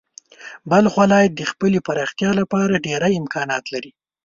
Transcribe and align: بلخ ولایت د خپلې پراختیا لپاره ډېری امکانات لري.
بلخ 0.69 0.93
ولایت 1.01 1.31
د 1.35 1.41
خپلې 1.51 1.77
پراختیا 1.87 2.31
لپاره 2.39 2.83
ډېری 2.87 3.13
امکانات 3.21 3.63
لري. 3.73 3.91